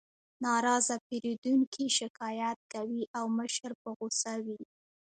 ناراضه 0.43 0.95
پیرودونکي 1.07 1.85
شکایت 1.99 2.59
کوي 2.73 3.01
او 3.17 3.25
مشر 3.39 3.71
په 3.81 3.89
غوسه 3.97 4.33
وي 4.45 4.61